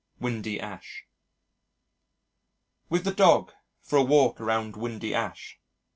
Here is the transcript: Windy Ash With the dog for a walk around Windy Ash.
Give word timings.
Windy 0.19 0.59
Ash 0.59 1.03
With 2.89 3.03
the 3.03 3.13
dog 3.13 3.51
for 3.83 3.97
a 3.97 4.03
walk 4.03 4.41
around 4.41 4.75
Windy 4.75 5.13
Ash. 5.13 5.59